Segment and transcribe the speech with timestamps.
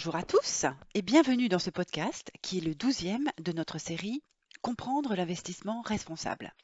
[0.00, 4.22] Bonjour à tous et bienvenue dans ce podcast qui est le douzième de notre série
[4.62, 6.54] Comprendre l'investissement responsable.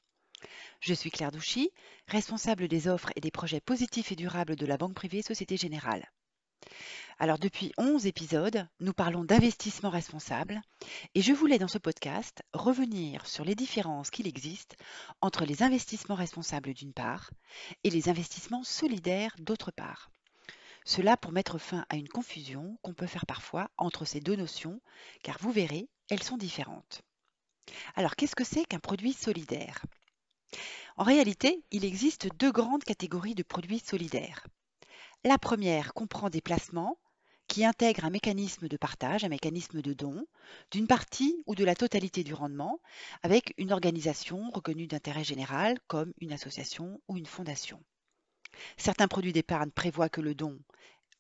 [0.81, 1.71] Je suis Claire Douchy,
[2.09, 6.11] responsable des offres et des projets positifs et durables de la Banque privée Société Générale.
[7.19, 10.63] Alors depuis 11 épisodes, nous parlons d'investissement responsable
[11.15, 14.79] et je voulais dans ce podcast revenir sur les différences qu'il existe
[15.21, 17.31] entre les investissements responsables d'une part
[17.85, 20.11] et les investissements solidaires d'autre part.
[20.89, 24.81] Cela pour mettre fin à une confusion qu'on peut faire parfois entre ces deux notions,
[25.25, 27.03] car vous verrez, elles sont différentes.
[27.97, 29.85] Alors qu'est-ce que c'est qu'un produit solidaire?
[30.97, 34.47] En réalité, il existe deux grandes catégories de produits solidaires.
[35.25, 36.97] La première comprend des placements
[37.49, 40.25] qui intègrent un mécanisme de partage, un mécanisme de don,
[40.71, 42.79] d'une partie ou de la totalité du rendement,
[43.25, 47.83] avec une organisation reconnue d'intérêt général comme une association ou une fondation.
[48.77, 50.59] Certains produits d'épargne prévoient que le don,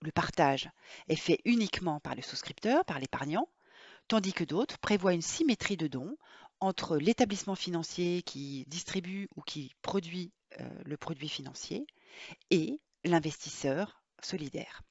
[0.00, 0.70] le partage,
[1.08, 3.48] est fait uniquement par le souscripteur, par l'épargnant,
[4.08, 6.16] tandis que d'autres prévoient une symétrie de dons
[6.60, 11.86] entre l'établissement financier qui distribue ou qui produit euh, le produit financier
[12.50, 14.82] et l'investisseur solidaire.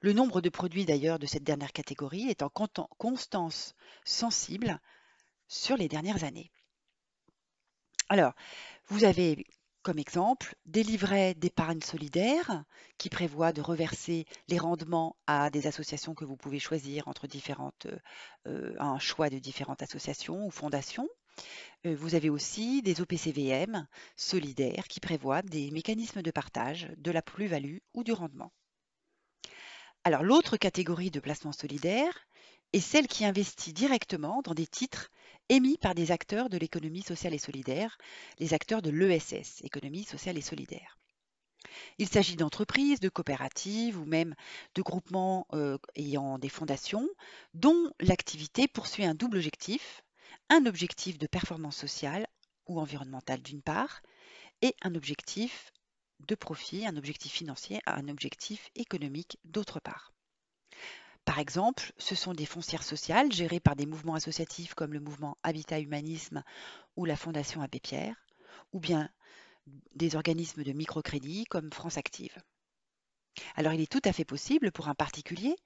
[0.00, 3.74] Le nombre de produits d'ailleurs de cette dernière catégorie est en constance
[4.04, 4.80] sensible
[5.46, 6.50] sur les dernières années.
[8.08, 8.34] Alors,
[8.88, 9.46] vous avez
[9.82, 12.64] comme exemple, des livrets d'épargne solidaire
[12.98, 17.86] qui prévoient de reverser les rendements à des associations que vous pouvez choisir entre différentes,
[18.46, 21.08] euh, un choix de différentes associations ou fondations.
[21.86, 27.22] Euh, vous avez aussi des OPCVM solidaires qui prévoient des mécanismes de partage de la
[27.22, 28.52] plus-value ou du rendement.
[30.04, 32.26] Alors l'autre catégorie de placement solidaire
[32.72, 35.10] est celle qui investit directement dans des titres
[35.48, 37.98] émis par des acteurs de l'économie sociale et solidaire,
[38.38, 40.98] les acteurs de l'ESS, économie sociale et solidaire.
[41.98, 44.34] Il s'agit d'entreprises, de coopératives ou même
[44.74, 47.08] de groupements euh, ayant des fondations
[47.54, 50.02] dont l'activité poursuit un double objectif,
[50.48, 52.26] un objectif de performance sociale
[52.66, 54.02] ou environnementale d'une part,
[54.60, 55.72] et un objectif
[56.20, 60.11] de profit, un objectif financier, un objectif économique d'autre part.
[61.24, 65.38] Par exemple, ce sont des foncières sociales gérées par des mouvements associatifs comme le mouvement
[65.42, 66.42] Habitat Humanisme
[66.96, 68.16] ou la Fondation Abbé Pierre,
[68.72, 69.08] ou bien
[69.94, 72.36] des organismes de microcrédit comme France Active.
[73.54, 75.56] Alors il est tout à fait possible pour un particulier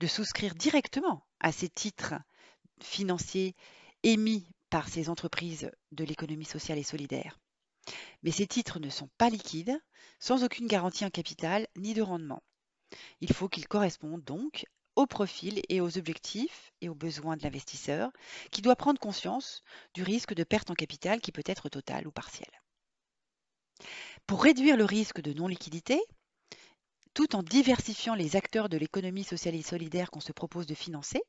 [0.00, 2.14] de souscrire directement à ces titres
[2.80, 3.56] financiers
[4.02, 7.38] émis par ces entreprises de l'économie sociale et solidaire.
[8.22, 9.80] Mais ces titres ne sont pas liquides,
[10.18, 12.42] sans aucune garantie en capital ni de rendement.
[13.20, 14.66] Il faut qu'ils correspondent donc
[14.96, 18.10] au profil et aux objectifs et aux besoins de l'investisseur,
[18.50, 19.62] qui doit prendre conscience
[19.94, 22.48] du risque de perte en capital qui peut être total ou partiel.
[24.26, 26.00] Pour réduire le risque de non-liquidité,
[27.14, 31.22] tout en diversifiant les acteurs de l'économie sociale et solidaire qu'on se propose de financer,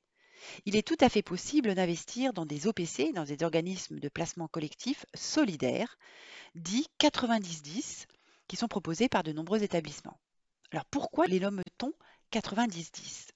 [0.65, 4.47] il est tout à fait possible d'investir dans des OPC, dans des organismes de placement
[4.47, 5.97] collectif solidaires,
[6.55, 8.05] dits 90-10,
[8.47, 10.19] qui sont proposés par de nombreux établissements.
[10.71, 11.93] Alors pourquoi les nomme-t-on
[12.31, 13.27] 90-10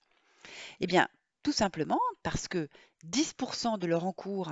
[0.82, 1.08] eh bien,
[1.44, 2.68] tout simplement parce que
[3.06, 4.52] 10% de leur encours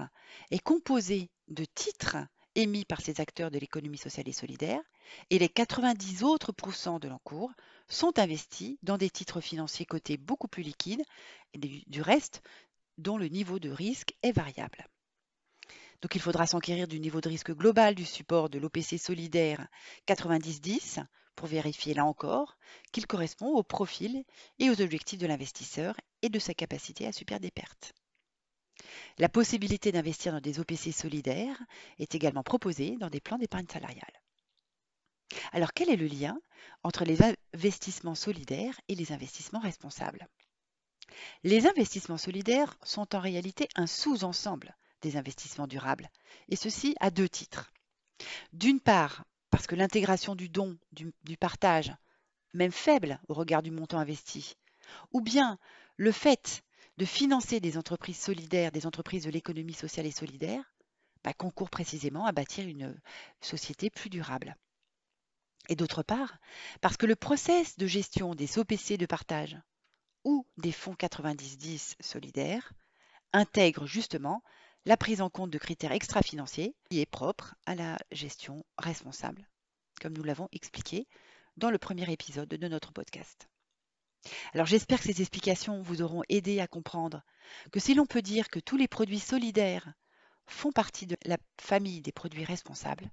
[0.52, 2.18] est composé de titres
[2.56, 4.82] émis par ces acteurs de l'économie sociale et solidaire,
[5.30, 6.54] et les 90 autres
[7.00, 7.52] de l'encours
[7.88, 11.04] sont investis dans des titres financiers cotés beaucoup plus liquides,
[11.54, 12.42] et du reste
[12.98, 14.88] dont le niveau de risque est variable.
[16.02, 19.68] Donc il faudra s'enquérir du niveau de risque global du support de l'OPC solidaire
[20.08, 21.04] 90-10
[21.36, 22.58] pour vérifier là encore
[22.92, 24.24] qu'il correspond au profil
[24.60, 27.94] et aux objectifs de l'investisseur et de sa capacité à subir des pertes.
[29.18, 31.62] La possibilité d'investir dans des OPC solidaires
[31.98, 34.22] est également proposée dans des plans d'épargne salariale.
[35.52, 36.40] Alors quel est le lien
[36.84, 37.20] entre les
[37.54, 40.28] investissements solidaires et les investissements responsables?
[41.44, 46.10] Les investissements solidaires sont en réalité un sous-ensemble des investissements durables,
[46.50, 47.72] et ceci à deux titres.
[48.54, 51.94] D'une part, parce que l'intégration du don, du, partage,
[52.54, 54.56] même faible au regard du montant investi,
[55.12, 55.58] ou bien
[55.98, 56.64] le fait
[56.98, 60.74] de financer des entreprises solidaires, des entreprises de l'économie sociale et solidaire,
[61.24, 63.00] bah, concourt précisément à bâtir une
[63.42, 64.56] société plus durable.
[65.68, 66.40] Et d'autre part,
[66.82, 69.58] parce que le process de gestion des OPC de partage
[70.24, 72.74] ou des fonds 90-10 solidaires
[73.34, 74.42] intègre justement
[74.90, 79.48] la prise en compte de critères extra-financiers qui est propre à la gestion responsable,
[80.02, 81.08] comme nous l'avons expliqué
[81.58, 83.48] dans le premier épisode de notre podcast.
[84.56, 87.22] Alors j'espère que ces explications vous auront aidé à comprendre
[87.72, 89.94] que si l'on peut dire que tous les produits solidaires
[90.48, 93.12] font partie de la famille des produits responsables,